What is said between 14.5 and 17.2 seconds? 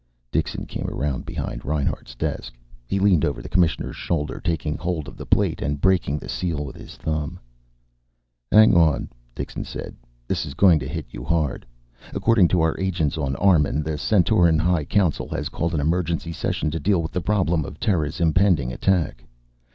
High Council has called an emergency session to deal with